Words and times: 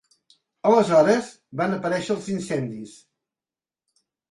Aleshores 0.69 1.27
van 1.61 1.77
aparèixer 1.77 2.17
els 2.17 2.31
incendis. 2.39 2.97